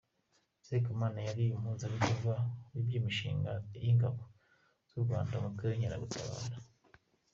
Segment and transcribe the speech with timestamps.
[0.67, 2.33] Sekamana yari Umuhuzabikorwa
[2.71, 3.51] w’iby’imishinga
[3.83, 4.21] y’Ingabo
[4.89, 6.57] z’u Rwanda, Umutwe w’Inkeragutabara.